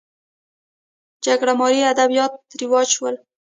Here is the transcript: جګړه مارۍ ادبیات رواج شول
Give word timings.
جګړه 1.25 1.53
مارۍ 1.59 1.81
ادبیات 1.93 2.33
رواج 2.59 2.87
شول 2.95 3.15